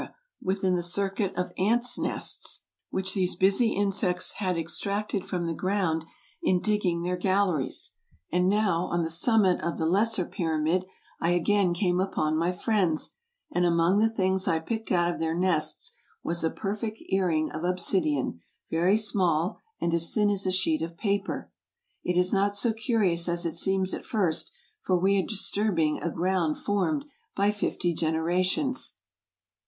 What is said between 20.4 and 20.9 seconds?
a sheet